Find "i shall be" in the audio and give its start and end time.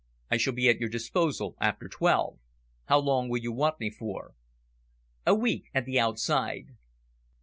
0.31-0.67